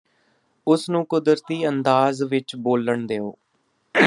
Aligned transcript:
ਉਸ 0.67 0.89
ਨੂੰ 0.89 1.05
ਕੁਦਰਤੀ 1.05 1.67
ਅੰਦਾਜ਼ 1.67 2.23
ਵਿਚ 2.23 2.55
ਬੋਲਣ 2.55 3.05
ਦਿਓ 3.07 3.33